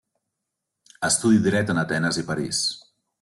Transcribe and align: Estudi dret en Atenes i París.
Estudi 1.09 1.43
dret 1.49 1.69
en 1.75 1.83
Atenes 1.85 2.19
i 2.23 2.25
París. 2.31 2.63